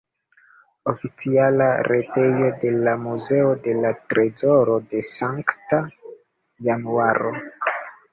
[0.91, 5.83] Oficiala retejo de la Muzeo de la trezoro de Sankta
[6.69, 7.35] Januaro.